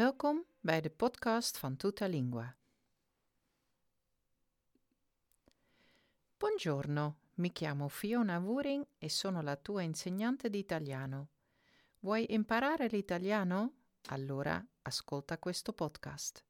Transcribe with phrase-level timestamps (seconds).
[0.00, 2.56] Welkom bij de podcast van Tutta Lingua.
[6.36, 11.28] Buongiorno, mi chiamo Fiona Wuring e sono la tua insegnante di italiano.
[11.98, 13.72] Vuoi imparare l'italiano?
[14.06, 16.44] Allora ascolta questo podcast.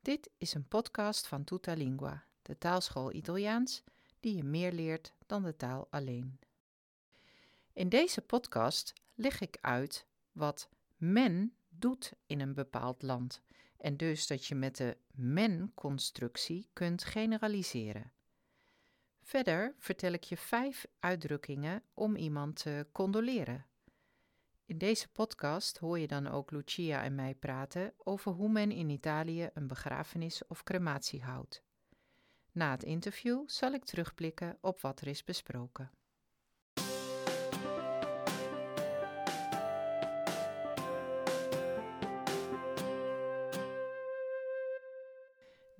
[0.00, 3.82] Dit is een podcast van Tutta Lingua, de taalschool Italiaans
[4.20, 6.38] die je meer leert dan de taal alleen.
[7.72, 13.42] In deze podcast leg ik uit wat men doet in een bepaald land
[13.76, 18.12] en dus dat je met de men-constructie kunt generaliseren.
[19.22, 23.66] Verder vertel ik je vijf uitdrukkingen om iemand te condoleren.
[24.64, 28.90] In deze podcast hoor je dan ook Lucia en mij praten over hoe men in
[28.90, 31.62] Italië een begrafenis of crematie houdt.
[32.52, 35.90] Na het interview zal ik terugblikken op wat er is besproken.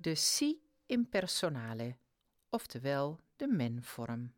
[0.07, 1.97] De si impersonale,
[2.49, 4.33] oftewel de men-vorm.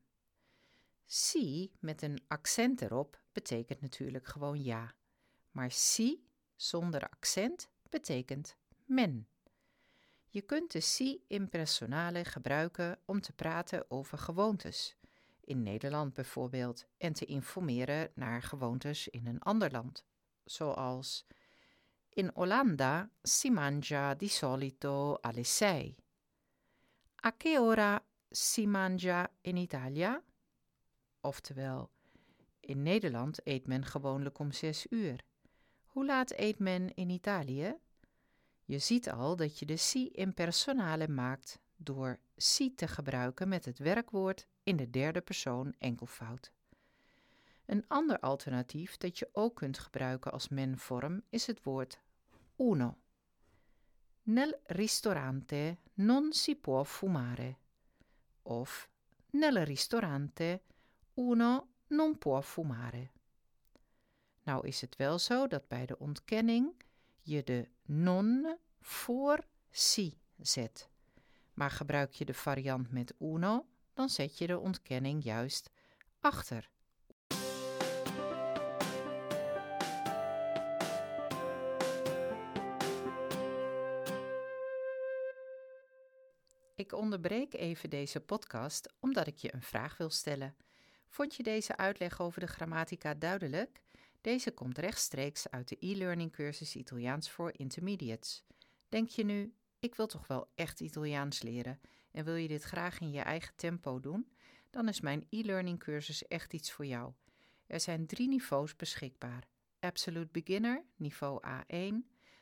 [1.05, 4.95] Si met een accent erop betekent natuurlijk gewoon ja,
[5.51, 9.27] maar si zonder accent betekent men.
[10.27, 14.95] Je kunt de si impersonale gebruiken om te praten over gewoontes,
[15.43, 20.05] in Nederland bijvoorbeeld, en te informeren naar gewoontes in een ander land,
[20.43, 21.25] zoals
[22.15, 25.95] in Olanda si mangia di solito alle sei.
[27.21, 30.23] A che ora si mangia in Italia?
[31.21, 31.89] Oftewel,
[32.59, 35.23] in Nederland eet men gewoonlijk om zes uur.
[35.85, 37.77] Hoe laat eet men in Italië?
[38.65, 43.77] Je ziet al dat je de si impersonale maakt door si te gebruiken met het
[43.77, 46.51] werkwoord in de derde persoon enkelvoud.
[47.69, 51.99] Een ander alternatief dat je ook kunt gebruiken als menvorm is het woord
[52.57, 52.97] uno.
[54.23, 57.57] Nel ristorante non si può fumare.
[58.41, 58.89] Of
[59.29, 60.61] nel ristorante
[61.13, 63.11] uno non può fumare.
[64.43, 66.81] Nou is het wel zo dat bij de ontkenning
[67.21, 70.89] je de non voor si zet.
[71.53, 75.71] Maar gebruik je de variant met uno, dan zet je de ontkenning juist
[76.19, 76.69] achter.
[86.89, 90.55] Ik onderbreek even deze podcast omdat ik je een vraag wil stellen.
[91.07, 93.81] Vond je deze uitleg over de grammatica duidelijk?
[94.21, 98.43] Deze komt rechtstreeks uit de e-learning cursus Italiaans voor Intermediates.
[98.87, 101.79] Denk je nu, ik wil toch wel echt Italiaans leren
[102.11, 104.31] en wil je dit graag in je eigen tempo doen?
[104.69, 107.13] Dan is mijn e-learning cursus echt iets voor jou.
[107.67, 109.43] Er zijn drie niveaus beschikbaar.
[109.79, 111.93] Absolute Beginner, niveau A1,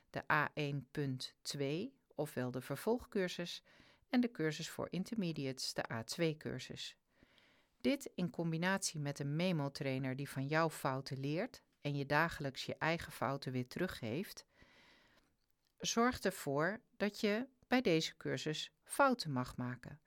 [0.10, 3.64] de A1.2, ofwel de vervolgcursus,
[4.10, 6.98] en de cursus voor Intermediates, de A2-cursus.
[7.82, 12.76] Dit in combinatie met een memo-trainer die van jouw fouten leert en je dagelijks je
[12.76, 14.46] eigen fouten weer teruggeeft,
[15.78, 20.00] zorgt ervoor dat je bij deze cursus fouten mag maken.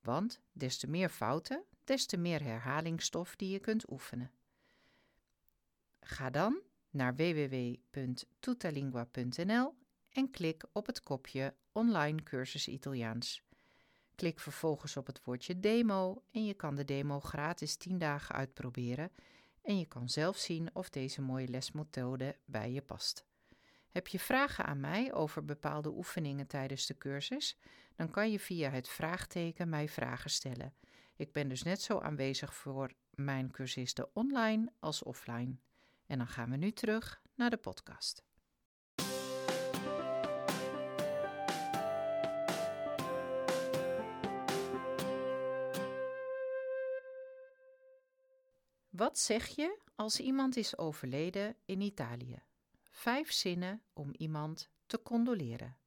[0.00, 4.32] Want des te meer fouten, des te meer herhalingsstof die je kunt oefenen.
[6.00, 9.74] Ga dan naar www.tutalingua.nl
[10.08, 13.46] en klik op het kopje Online cursus Italiaans.
[14.18, 19.10] Klik vervolgens op het woordje demo en je kan de demo gratis 10 dagen uitproberen
[19.62, 23.24] en je kan zelf zien of deze mooie lesmethode bij je past.
[23.88, 27.58] Heb je vragen aan mij over bepaalde oefeningen tijdens de cursus?
[27.96, 30.74] Dan kan je via het vraagteken mij vragen stellen.
[31.16, 35.56] Ik ben dus net zo aanwezig voor mijn cursisten online als offline.
[36.06, 38.27] En dan gaan we nu terug naar de podcast.
[48.98, 52.42] Wat zeg je als iemand is overleden in Italië?
[52.90, 55.78] Vijf zinnen om iemand te condoleren.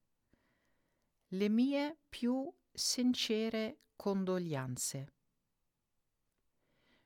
[1.27, 5.13] Le mie più sincere condoglianze.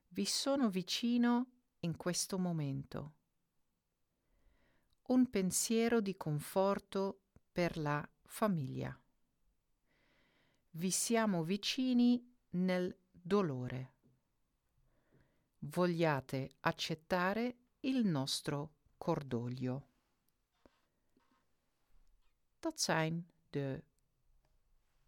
[0.08, 1.46] Vi sono vicino
[1.80, 3.14] in questo momento.
[5.08, 7.22] Un pensiero di conforto
[7.52, 9.00] per la famiglia.
[10.70, 13.95] Vi siamo vicini nel dolore
[15.70, 19.88] vogliate accettare il nostro cordoglio.
[22.60, 23.84] Dat zijn de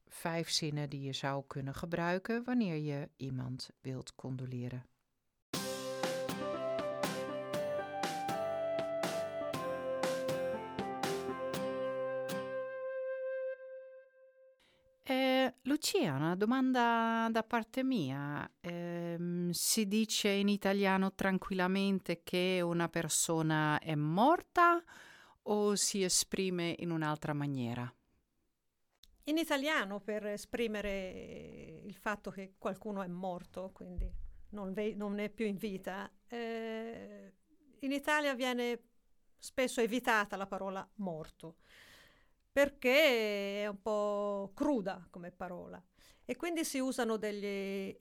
[0.07, 4.85] vijf zinnen die je zou kunnen gebruiken wanneer je iemand wilt condoleren.
[15.67, 18.49] Lucia, una domanda da parte mia.
[18.61, 24.81] Eh, si dice in italiano tranquillamente che una persona è morta
[25.43, 27.93] o si esprime in un'altra maniera?
[29.23, 34.09] In italiano per esprimere il fatto che qualcuno è morto, quindi
[34.51, 36.09] non, ve- non è più in vita.
[36.27, 37.33] Eh,
[37.79, 38.83] in Italia viene
[39.37, 41.57] spesso evitata la parola morto
[42.57, 45.79] perché è un po' cruda come parola
[46.25, 47.95] e quindi si usano degli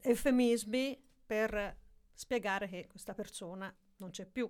[0.00, 1.76] eufemismi per
[2.12, 4.48] spiegare che questa persona non c'è più.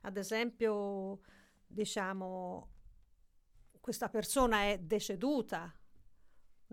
[0.00, 1.20] Ad esempio,
[1.64, 2.72] diciamo,
[3.78, 5.72] questa persona è deceduta,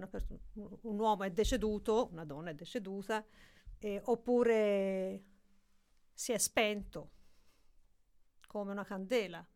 [0.10, 0.26] per-
[0.56, 3.24] un uomo è deceduto, una donna è deceduta,
[3.78, 5.24] eh, oppure
[6.12, 7.12] si è spento
[8.48, 9.48] come una candela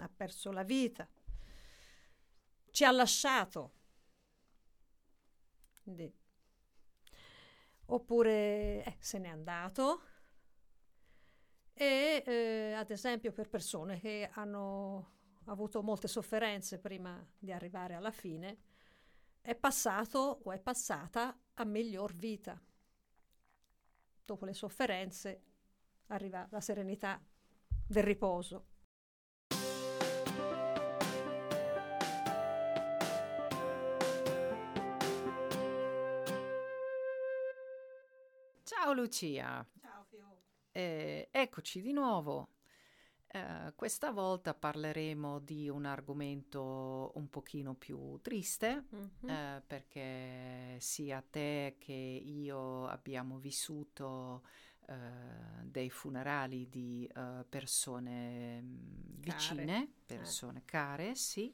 [0.00, 1.08] ha perso la vita,
[2.70, 3.72] ci ha lasciato.
[5.82, 6.12] Quindi,
[7.86, 10.02] oppure eh, se n'è andato.
[11.72, 18.10] E eh, ad esempio per persone che hanno avuto molte sofferenze prima di arrivare alla
[18.10, 18.58] fine,
[19.40, 22.60] è passato o è passata a miglior vita.
[24.24, 25.42] Dopo le sofferenze
[26.08, 27.20] arriva la serenità
[27.86, 28.66] del riposo.
[38.70, 39.66] Ciao Lucia.
[39.80, 40.42] Ciao Fio.
[40.70, 42.50] Eh, eccoci di nuovo.
[43.26, 49.28] Eh, questa volta parleremo di un argomento un pochino più triste mm-hmm.
[49.28, 54.44] eh, perché sia te che io abbiamo vissuto
[54.86, 54.94] eh,
[55.64, 58.76] dei funerali di eh, persone mm,
[59.18, 61.52] vicine, persone care, sì.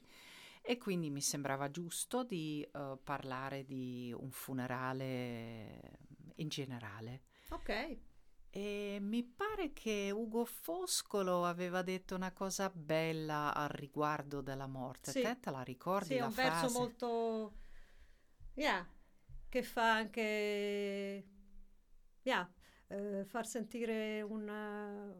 [0.61, 6.06] E quindi mi sembrava giusto di uh, parlare di un funerale
[6.37, 7.23] in generale.
[7.49, 7.97] Ok.
[8.49, 15.11] E mi pare che Ugo Foscolo aveva detto una cosa bella al riguardo della morte.
[15.11, 15.21] Sì.
[15.21, 16.07] Te te la ricordi?
[16.07, 16.49] Sì, è un frase?
[16.49, 17.53] verso molto.
[18.55, 18.87] Yeah,
[19.47, 21.27] che fa anche.
[22.23, 22.51] Yeah,
[22.87, 25.13] eh, far sentire una.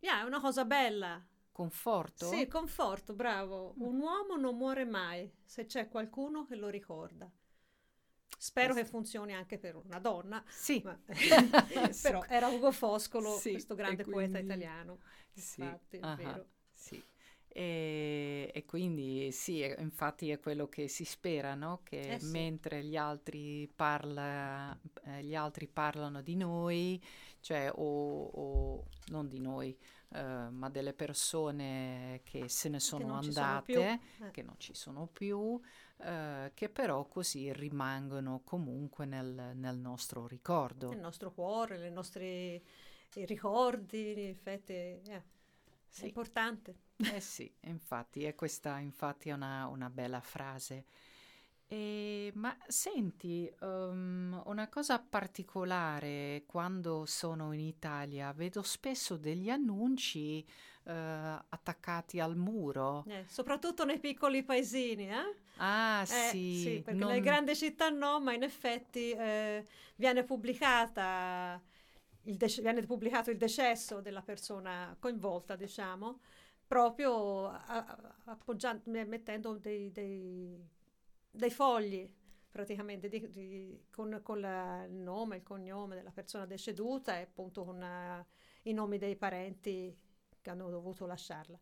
[0.00, 1.26] Yeah, una cosa bella.
[1.50, 2.26] Conforto?
[2.26, 3.74] Sì, conforto, bravo.
[3.78, 3.82] Mm.
[3.82, 7.30] Un uomo non muore mai se c'è qualcuno che lo ricorda.
[8.38, 10.42] Spero che funzioni anche per una donna.
[10.48, 10.80] Sì.
[10.84, 10.98] Ma,
[12.02, 14.22] però era Ugo Foscolo, sì, questo grande quindi...
[14.22, 14.98] poeta italiano.
[15.34, 16.46] Infatti, sì, è vero.
[16.72, 17.02] Sì.
[17.48, 21.80] E, e, quindi sì, infatti è quello che si spera, no?
[21.84, 22.30] che eh sì.
[22.30, 27.02] mentre gli altri, parla, eh, gli altri, parlano di noi,
[27.40, 29.74] cioè o, o non di noi,
[30.10, 34.30] eh, ma delle persone che se ne sono che andate, sono eh.
[34.32, 35.58] che non ci sono più,
[35.98, 40.90] eh, che però così rimangono comunque nel, nel, nostro ricordo.
[40.90, 42.62] Nel nostro cuore, nei nostri
[43.14, 45.22] ricordi, in effetti yeah,
[45.88, 46.04] sì.
[46.04, 46.74] è importante.
[46.96, 50.84] Eh sì, infatti, e questa infatti è una, una bella frase.
[51.68, 60.44] E, ma senti, um, una cosa particolare quando sono in Italia, vedo spesso degli annunci
[60.84, 63.04] uh, attaccati al muro.
[63.08, 65.34] Eh, soprattutto nei piccoli paesini, eh?
[65.56, 66.60] Ah, eh, sì.
[66.62, 67.08] sì perché non...
[67.08, 71.60] nelle grandi città no, ma in effetti eh, viene pubblicata
[72.24, 76.20] il dec- viene pubblicato il decesso della persona coinvolta, diciamo,
[76.66, 80.74] proprio appoggiando, mettendo dei, dei
[81.36, 82.10] dei fogli
[82.50, 87.64] praticamente di, di, con, con la, il nome, il cognome della persona deceduta e appunto
[87.64, 88.24] con uh,
[88.62, 89.94] i nomi dei parenti
[90.40, 91.58] che hanno dovuto lasciarla.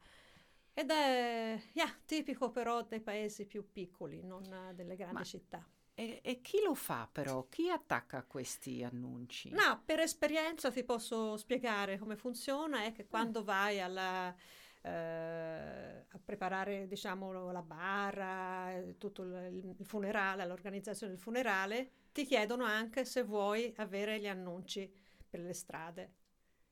[0.73, 5.69] Ed è yeah, tipico però dei paesi più piccoli, non delle grandi Ma città.
[5.95, 7.47] E, e, chi lo fa però?
[7.49, 9.51] Chi attacca questi annunci?
[9.51, 14.35] No, per esperienza ti posso spiegare come funziona, è che quando vai alla
[14.85, 22.65] eh, a preparare diciamo, la barra, tutto il, il funerale, l'organizzazione del funerale, ti chiedono
[22.65, 24.93] anche se vuoi avere gli annunci
[25.29, 26.13] per le strade.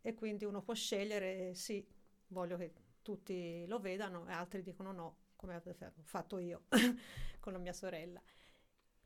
[0.02, 1.86] E quindi uno può scegliere sì,
[2.28, 6.64] voglio che tutti lo vedano e altri dicono no, come ho fatto io
[7.40, 8.20] con la mia sorella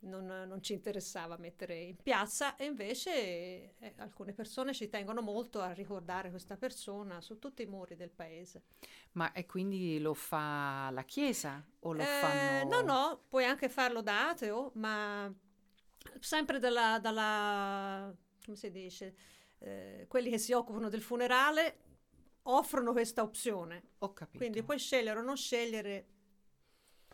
[0.01, 5.61] non, non, ci interessava mettere in piazza e invece eh, alcune persone ci tengono molto
[5.61, 8.63] a ricordare questa persona su tutti i muri del paese.
[9.13, 12.69] Ma e quindi lo fa la Chiesa o lo eh, fanno?
[12.69, 15.33] No, no, puoi anche farlo da ateo, ma
[16.21, 19.15] sempre dalla, dalla come si dice,
[19.59, 21.79] eh, quelli che si occupano del funerale
[22.43, 23.91] offrono questa opzione.
[23.99, 24.39] Ho capito.
[24.39, 26.07] Quindi puoi scegliere o non scegliere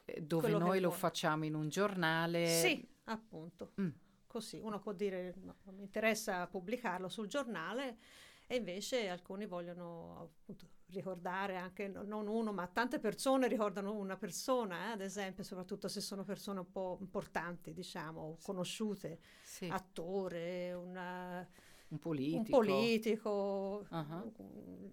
[0.05, 1.01] eh, dove noi lo vuole.
[1.01, 2.47] facciamo in un giornale.
[2.47, 3.73] Sì, appunto.
[3.81, 3.91] Mm.
[4.27, 7.99] Così uno può dire no, non mi interessa pubblicarlo sul giornale
[8.47, 14.89] e invece alcuni vogliono appunto ricordare anche non uno, ma tante persone ricordano una persona,
[14.89, 19.69] eh, ad esempio, soprattutto se sono persone un po' importanti, diciamo, conosciute, sì.
[19.69, 21.47] attore, una,
[21.89, 24.33] un politico, un politico uh-huh.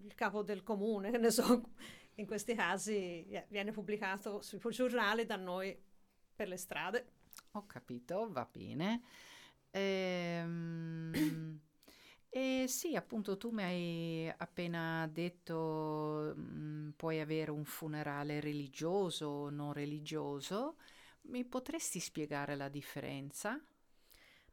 [0.04, 1.70] il capo del comune, che ne so,
[2.20, 5.76] in questi casi viene pubblicato sui giornali da noi
[6.34, 7.12] per le strade.
[7.52, 9.02] Ho capito, va bene.
[9.70, 11.60] Ehm...
[12.32, 19.26] Eh, sì, appunto tu mi hai appena detto mh, mm, puoi avere un funerale religioso
[19.26, 20.76] o non religioso.
[21.22, 23.60] Mi potresti spiegare la differenza?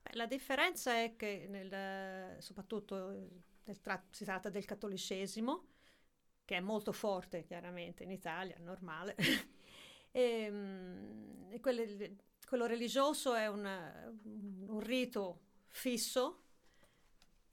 [0.01, 3.29] Beh, la differenza è che nel, soprattutto
[3.65, 5.65] nel tra- si tratta del cattolicesimo,
[6.47, 9.17] che è molto forte chiaramente in Italia, normale.
[10.11, 12.15] e, mh, mm, e quelle,
[12.47, 16.43] quello religioso è una, un rito fisso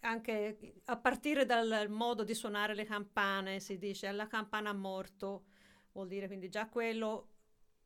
[0.02, 5.46] anche a partire dal modo di suonare le campane, si dice alla campana morto,
[5.90, 7.30] vuol dire quindi già quello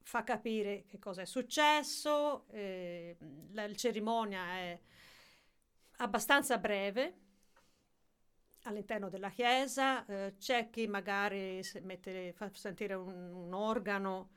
[0.02, 3.16] fa capire che cosa è successo, eh,
[3.52, 4.78] la, la cerimonia è
[5.98, 7.27] abbastanza breve
[8.68, 14.30] all'interno della chiesa, eh, c'è chi magari mette, fa sentire un, un, organo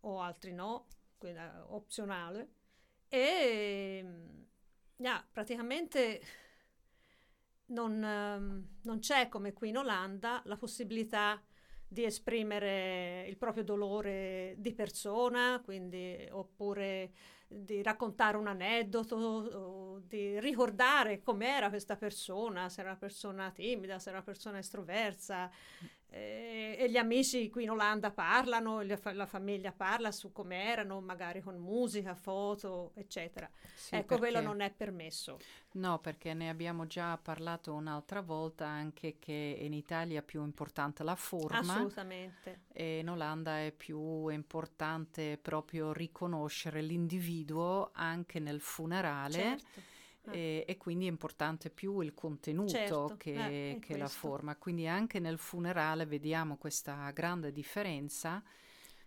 [0.00, 2.50] o altri no, quindi opzionale,
[3.08, 4.04] e
[4.96, 6.20] yeah, praticamente
[7.66, 11.40] non, ehm, non c'è come qui in Olanda la possibilità
[11.92, 17.12] di esprimere il proprio dolore di persona, quindi, oppure
[17.46, 24.08] di raccontare un aneddoto, di ricordare com'era questa persona, se era una persona timida, se
[24.08, 25.50] era una persona estroversa,
[26.14, 31.40] eh, e gli amici qui in Olanda parlano, la famiglia parla su come erano, magari
[31.40, 33.48] con musica, foto, eccetera.
[33.74, 35.38] Sì, ecco, quello non è permesso.
[35.72, 41.02] No, perché ne abbiamo già parlato un'altra volta anche che in Italia è più importante
[41.02, 41.58] la forma.
[41.58, 42.64] Assolutamente.
[42.72, 49.32] E in Olanda è più importante proprio riconoscere l'individuo anche nel funerale.
[49.32, 49.90] Certo
[50.26, 50.36] Ah.
[50.36, 54.56] E, e, quindi è importante più il contenuto certo, che, eh, che la forma.
[54.56, 58.42] Quindi anche nel funerale vediamo questa grande differenza.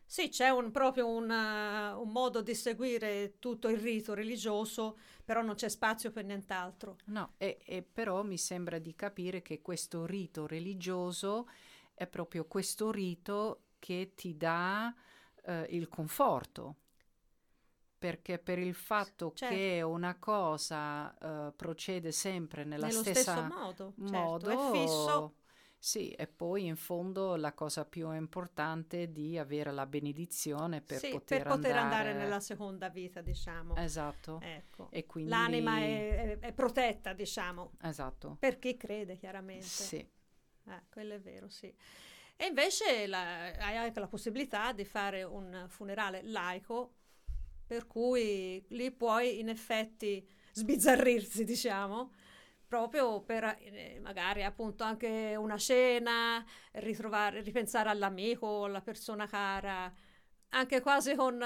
[0.08, 5.56] Sì, c'è un, proprio una, un modo di seguire tutto il rito religioso, però non
[5.56, 6.98] c'è spazio per nient'altro.
[7.06, 11.50] No, e, e però mi sembra di capire che questo rito religioso
[11.94, 14.94] è proprio questo rito che ti dà
[15.46, 16.76] eh, il conforto
[17.98, 19.56] perché per il fatto certo.
[19.56, 25.36] che una cosa uh, procede sempre nella Nello stessa modo, modo certo, è fisso.
[25.78, 30.98] Sì, e poi in fondo la cosa più importante è di avere la benedizione per,
[30.98, 32.10] sì, poter, per poter andare...
[32.10, 32.24] andare...
[32.24, 33.76] nella seconda vita, diciamo.
[33.76, 34.40] Esatto.
[34.42, 34.90] Ecco.
[34.90, 35.30] E quindi...
[35.30, 37.74] L'anima è, è, è, protetta, diciamo.
[37.84, 38.36] Esatto.
[38.40, 39.66] Per chi crede, chiaramente.
[39.66, 39.98] Sì.
[39.98, 41.72] Eh, quello è vero, sì.
[42.36, 46.94] E invece la, hai anche la possibilità di fare un funerale laico
[47.66, 52.12] per cui lì puoi in effetti sbizzarrirsi, diciamo,
[52.68, 56.44] proprio per eh, magari appunto anche una cena,
[56.74, 59.94] ritrovare, ripensare all'amico, alla persona cara,
[60.50, 61.40] anche quasi con,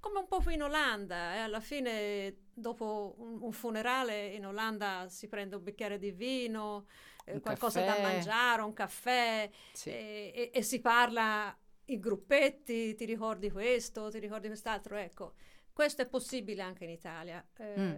[0.00, 5.28] come un po' in Olanda, eh, alla fine dopo un, un, funerale in Olanda si
[5.28, 6.86] prende un bicchiere di vino,
[7.24, 8.00] eh, qualcosa caffè.
[8.00, 9.90] da mangiare, un caffè sì.
[9.90, 11.56] e, e, e si parla
[11.86, 15.34] in gruppetti, ti ricordi questo, ti ricordi quest'altro, ecco.
[15.76, 17.46] Questo è possibile anche in Italia.
[17.54, 17.90] Eh, mm.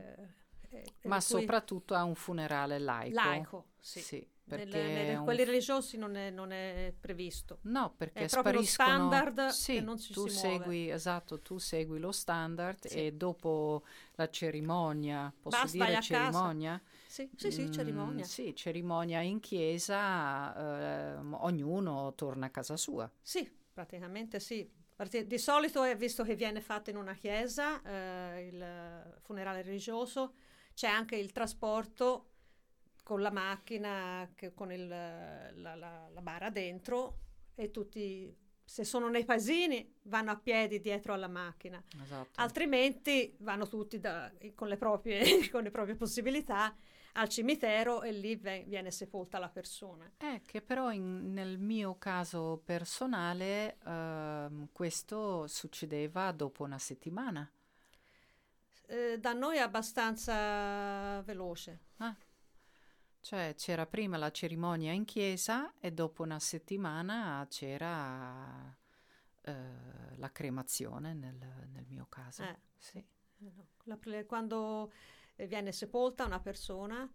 [0.70, 3.14] eh, Ma soprattutto a un funerale laico.
[3.14, 4.00] Laico, sì.
[4.00, 5.24] sì perché nel, nel, un...
[5.24, 7.58] quelli religiosi non è, non è, previsto.
[7.62, 8.58] No, perché è spariscono...
[8.58, 10.92] lo standard sì, che non ci tu si segui, muove.
[10.92, 13.06] Esatto, tu segui lo standard sì.
[13.06, 16.82] e dopo la cerimonia, posso Basta, dire cerimonia?
[17.06, 18.24] Sì, sì, sì, mm, cerimonia.
[18.24, 23.08] Sì, cerimonia in chiesa, eh, ognuno torna a casa sua.
[23.20, 24.68] Sì, praticamente sì.
[25.06, 30.34] Di solito è visto che viene fatto in una chiesa eh, il funerale religioso,
[30.74, 32.30] c'è anche il trasporto
[33.04, 37.20] con la macchina, che, con il, la, la, la bara dentro
[37.54, 41.82] e tutti, se sono nei paesini, vanno a piedi dietro alla macchina.
[42.02, 42.30] Esatto.
[42.34, 46.76] Altrimenti vanno tutti da, con, le proprie, con le proprie possibilità
[47.18, 50.10] al cimitero e lì viene sepolta la persona.
[50.18, 57.50] Eh, che però in, nel mio caso personale eh, questo succedeva dopo una settimana.
[58.86, 61.80] Eh, da noi è abbastanza veloce.
[61.98, 62.16] Ah.
[63.20, 68.74] Cioè c'era prima la cerimonia in chiesa e dopo una settimana c'era
[69.42, 71.36] eh, la cremazione nel,
[71.72, 72.44] nel mio caso.
[72.44, 72.56] Eh.
[72.78, 72.98] Sì.
[72.98, 73.66] Eh, no.
[73.84, 74.92] La- quando
[75.46, 77.10] viene sepolta una persona,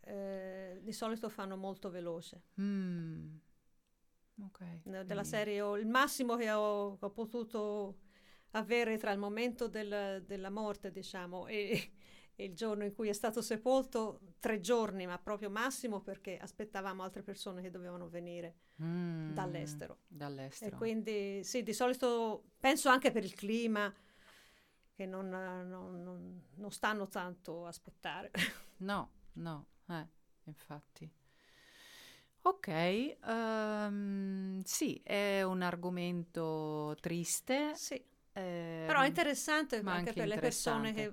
[0.00, 2.42] eh, di solito fanno molto veloce.
[2.60, 3.36] Mm.
[4.44, 4.60] Ok.
[4.60, 7.98] Ne- Della quindi- serie, ho- il massimo che ho, ho potuto
[8.52, 11.92] avere tra il momento del- della morte, diciamo, e,
[12.34, 17.02] e il giorno in cui è stato sepolto, tre giorni, ma proprio massimo perché aspettavamo
[17.02, 19.98] altre persone che dovevano venire Mm, dall'estero.
[20.06, 20.76] Dall'estero.
[20.76, 23.92] E quindi sì, di solito penso anche per il clima
[24.98, 28.32] che non, non- non- non stanno tanto a aspettare.
[28.80, 30.06] No, no, eh,
[30.44, 31.08] infatti.
[32.42, 37.94] Ok, ehm, sì, è un argomento triste, sì,
[38.32, 41.12] ehm, però è interessante anche anche per le persone che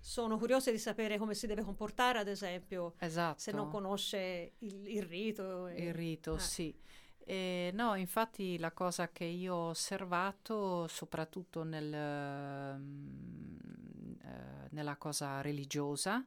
[0.00, 4.86] sono curiose di sapere come si deve comportare, ad esempio, esatto, se non conosce il,
[4.88, 5.66] il rito.
[5.68, 6.38] e- il rito, eh.
[6.38, 6.74] sì.
[7.30, 13.56] E no, infatti la cosa che io ho osservato, soprattutto nel, ehm,
[14.22, 16.24] eh, nella cosa religiosa,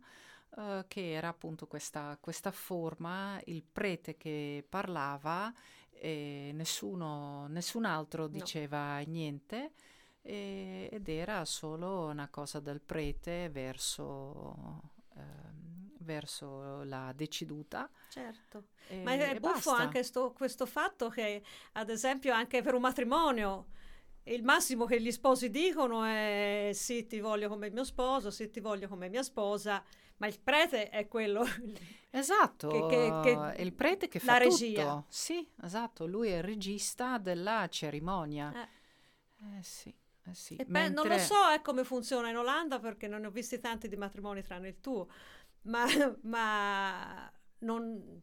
[0.57, 5.53] eh, che era appunto questa, questa forma, il prete che parlava
[5.91, 9.73] e nessuno, nessun altro diceva niente
[10.21, 14.81] e- ed era solo una cosa del prete verso,
[15.15, 15.52] ehm,
[16.03, 17.89] verso la deceduta.
[18.09, 18.65] Certo.
[18.89, 19.75] e- Ma è buffo basta.
[19.77, 21.41] anche sto- questo fatto che,
[21.73, 23.67] ad esempio, anche per un matrimonio,
[24.23, 28.59] il massimo che gli sposi dicono è sì, ti voglio come mio sposo, sì, ti
[28.59, 29.83] voglio come mia sposa,
[30.17, 31.43] ma il prete è quello.
[32.15, 34.81] Esatto, che- che- che- è il prete che la fa regia.
[34.83, 35.05] tutto.
[35.09, 38.53] Sì, esatto, lui è il regista della cerimonia.
[38.53, 39.57] Eh.
[39.57, 39.91] Eh sì,
[40.25, 40.55] eh sì.
[40.55, 43.31] E pe- non lo Mentre- so eh, come funziona in Olanda perché non ne ho
[43.31, 45.07] visti tanti di matrimoni tranne il tuo,
[45.63, 45.85] ma,
[46.23, 48.21] ma non,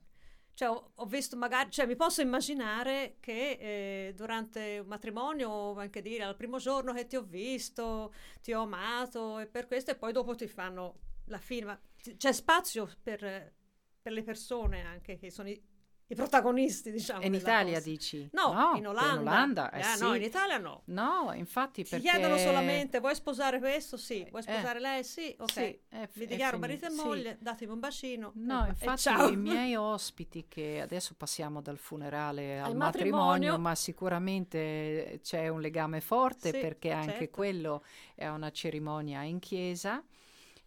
[0.54, 6.02] cioè, ho, ho visto magari, cioè, mi posso immaginare che eh, durante un matrimonio anche
[6.02, 9.96] dire al primo giorno che ti ho visto, ti ho amato e per questo e
[9.96, 13.54] poi dopo ti fanno la fine, ma c- c'è spazio per,
[14.02, 15.62] per le persone anche che sono i,
[16.10, 17.22] i protagonisti, diciamo.
[17.24, 17.88] In Italia cosa.
[17.88, 18.28] dici?
[18.32, 19.20] No, in in Olanda.
[19.20, 20.02] Olanda, eh Eh, sì.
[20.02, 20.82] No, in Italia no.
[20.86, 22.08] No, infatti Ti perché...
[22.08, 23.96] chiedono solamente vuoi sposare questo?
[23.96, 24.26] Sì.
[24.28, 25.04] Vuoi Eh, sposare lei?
[25.04, 25.34] Sì.
[25.38, 25.50] Ok.
[25.52, 26.96] sì, è fi- Vi è dichiaro marito e sì.
[26.96, 28.32] moglie, datemi un bacino.
[28.34, 33.22] No, e- e infatti i miei ospiti che adesso passiamo dal funerale al, Al matrimonio,
[33.24, 33.58] matrimonio.
[33.58, 37.30] ma sicuramente c'è un legame forte Sì, perché anche certo.
[37.34, 40.02] quello è una cerimonia in chiesa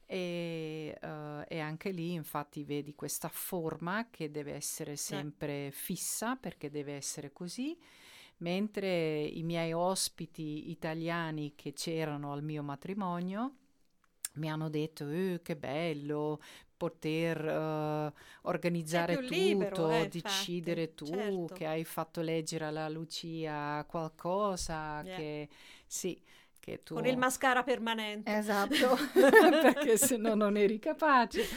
[0.05, 6.69] e, eh, e anche lì infatti vedi questa forma che deve essere sempre fissa perché
[6.69, 7.77] deve essere così.
[8.37, 13.55] Mentre i miei ospiti italiani che c'erano al mio matrimonio
[14.35, 16.41] mi hanno detto "Eh, che bello
[16.75, 18.13] poter eh,
[18.43, 21.53] organizzare più libero, tutto, eh, infatti, decidere tu certo.
[21.53, 25.15] che hai fatto leggere alla Lucia qualcosa Yeah.
[25.17, 25.49] che
[25.85, 26.19] sì,
[26.63, 28.31] che tu Con il mascara permanente.
[28.35, 28.95] Esatto,
[29.59, 31.49] perché se no non eri capace.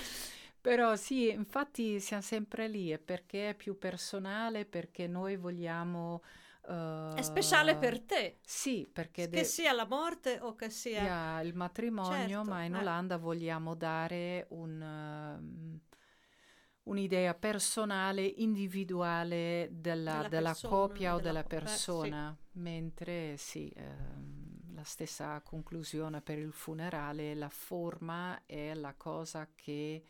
[0.61, 6.23] Però sì, infatti siamo sempre lì, è perché è più personale, perché noi vogliamo...
[7.13, 11.13] È speciale per te, Sì, perché che de- sia la morte o che sia...
[11.13, 12.77] sia il matrimonio, Certo, ma in eh.
[12.77, 15.81] Olanda vogliamo dare un, ehm,
[16.85, 22.17] un'idea personale, individuale della, Della della persona, coppia o della della co- beh, sì.
[22.17, 24.36] persona, mentre sì, ehm,
[24.77, 30.05] la stessa conclusione per il funerale, la forma è la cosa che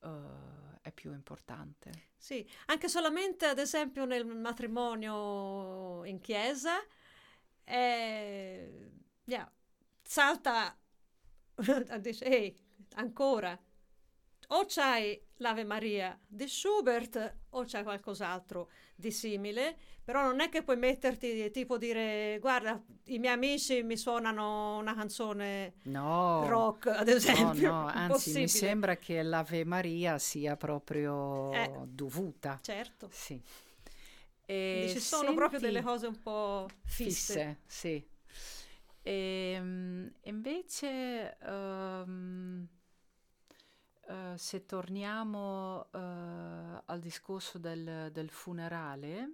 [0.00, 2.10] eh, è più importante.
[2.14, 6.84] Sì, anche solamente ad esempio nel matrimonio in chiesa,
[7.64, 8.90] eh,
[9.24, 9.50] yeah,
[10.02, 10.78] salta,
[11.98, 12.56] dice, ehi,
[12.96, 13.58] ancora,
[14.48, 20.62] o c'hai l'Ave Maria di Schubert o c'hai qualcos'altro di simile, però non è che
[20.62, 27.08] puoi metterti tipo dire, guarda, i miei amici mi suonano una canzone No, rock, ad
[27.08, 27.70] No, esempio.
[27.70, 31.70] no, anzi mi sembra che l'Ave Maria sia proprio Eh.
[31.86, 32.58] dovuta.
[32.62, 33.08] Certo.
[33.10, 33.40] Sì.
[34.46, 37.34] E ci sono proprio delle cose un po' fisse.
[37.34, 38.04] fisse, sì.
[39.02, 42.68] Ehm, invece, ehm,
[44.08, 49.32] eh, se torniamo eh, al discorso del, del funerale,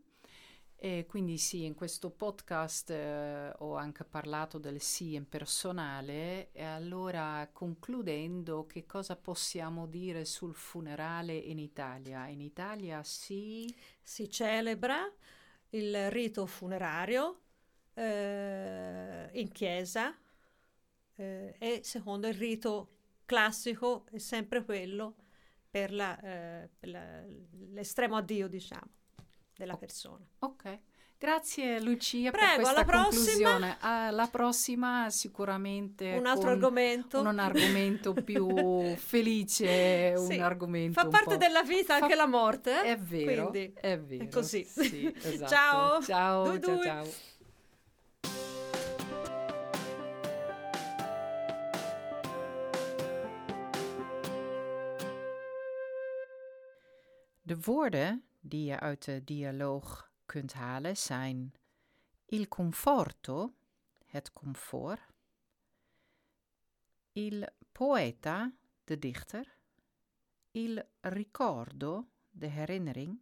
[0.77, 6.63] e quindi sì, in questo podcast eh, ho anche parlato del sì in personale e
[6.63, 12.27] allora concludendo che cosa possiamo dire sul funerale in Italia?
[12.29, 15.11] In Italia sì, Si celebra
[15.71, 17.41] il rito funerario
[17.95, 20.15] eh, in chiesa
[21.17, 22.94] eh, e secondo il rito
[23.25, 25.15] classico è sempre quello
[25.71, 27.23] per, la, eh, per la-
[27.73, 28.91] l'estremo addio, diciamo,
[29.57, 30.25] della persona.
[30.41, 30.79] ok.
[31.17, 33.77] Grazie Lucia Prego, per questa alla conclusione.
[33.81, 37.21] Alla prossima sicuramente un altro con argomento.
[37.21, 42.27] Un argomento più felice, Sì, un argomento Fa un parte della vita fa- anche la
[42.27, 42.83] morte.
[42.83, 42.83] eh?
[42.93, 44.29] È vero, Quindi, è vero.
[44.29, 44.65] così.
[44.65, 45.49] Sì, esatto.
[45.49, 46.03] Ciao.
[46.03, 46.85] Ciao, Dui ciao, dui.
[46.85, 48.64] ciao.
[57.47, 61.55] De woorden die je uit de dialoog kunt halen zijn
[62.25, 63.55] il conforto,
[64.07, 65.01] het comfort,
[67.13, 68.53] il poeta,
[68.85, 69.57] de dichter,
[70.53, 73.19] il ricordo, de herinnering,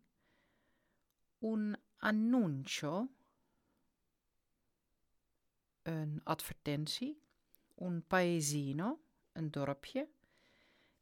[1.38, 3.08] un annuncio,
[5.82, 7.22] een advertentie,
[7.74, 9.00] un paesino,
[9.32, 10.08] een dorpje,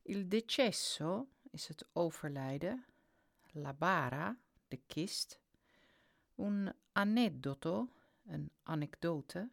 [0.02, 2.84] il decesso is het overlijden,
[3.52, 4.36] la bara,
[4.68, 5.40] de kist,
[6.34, 7.88] un aneddoto,
[8.26, 9.48] een anekdote,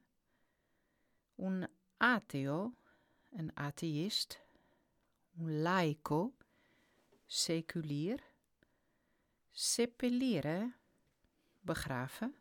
[1.35, 2.73] un ateo,
[3.31, 4.39] een atheïst,
[5.37, 6.33] un laico,
[7.25, 8.23] seculier,
[9.51, 10.73] seppellire,
[11.61, 12.35] begraven,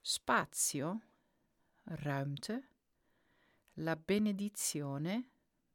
[0.00, 1.00] spazio,
[1.84, 2.62] ruimte,
[3.74, 5.28] la benedizione,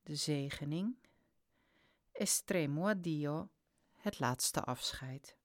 [0.03, 0.95] de zegening,
[2.11, 3.49] estremo addio,
[4.01, 5.35] het laatste afscheid.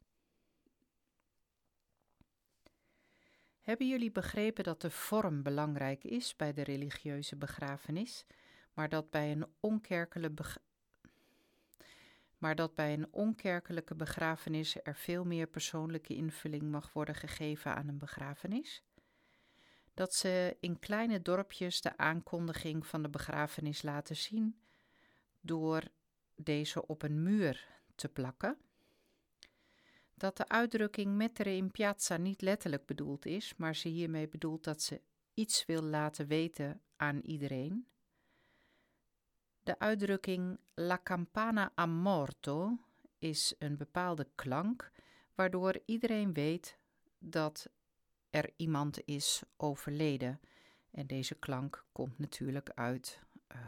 [3.60, 8.24] Hebben jullie begrepen dat de vorm belangrijk is bij de religieuze begrafenis,
[8.72, 10.44] maar dat bij een onkerkelijke,
[12.38, 17.88] maar dat bij een onkerkelijke begrafenis er veel meer persoonlijke invulling mag worden gegeven aan
[17.88, 18.82] een begrafenis?
[19.94, 24.60] Dat ze in kleine dorpjes de aankondiging van de begrafenis laten zien
[25.40, 25.82] door
[26.34, 28.58] deze op een muur te plakken.
[30.14, 34.82] Dat de uitdrukking mettere in piazza niet letterlijk bedoeld is, maar ze hiermee bedoelt dat
[34.82, 35.00] ze
[35.34, 37.86] iets wil laten weten aan iedereen.
[39.62, 42.78] De uitdrukking la campana a morto
[43.18, 44.90] is een bepaalde klank,
[45.34, 46.78] waardoor iedereen weet
[47.18, 47.68] dat
[48.30, 50.40] er iemand is overleden.
[50.90, 53.58] En deze klank komt natuurlijk uit eh,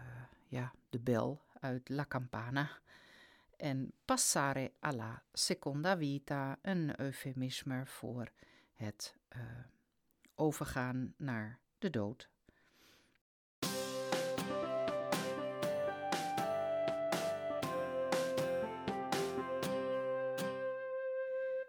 [0.47, 2.71] ja, de bel, uit la campana.
[3.59, 8.31] En passare alla seconda vita, een eufemisme voor
[8.75, 9.41] het eh,
[10.35, 12.29] overgaan naar de dood.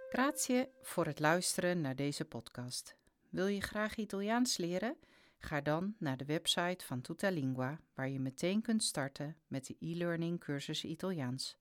[0.09, 2.95] Grazie voor het luisteren naar deze podcast.
[3.29, 4.97] Wil je graag Italiaans leren?
[5.37, 10.39] Ga dan naar de website van Tutalingua, waar je meteen kunt starten met de e-learning
[10.39, 11.57] cursus Italiaans.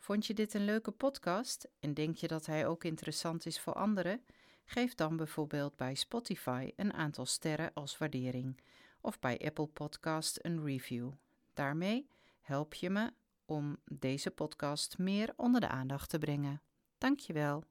[0.00, 3.72] Vond je dit een leuke podcast en denk je dat hij ook interessant is voor
[3.72, 4.24] anderen?
[4.64, 8.60] Geef dan bijvoorbeeld bij Spotify een aantal sterren als waardering
[9.00, 11.10] of bij Apple Podcast een review.
[11.54, 12.08] Daarmee
[12.40, 13.12] help je me
[13.44, 16.62] om deze podcast meer onder de aandacht te brengen.
[16.98, 17.64] Dankjewel.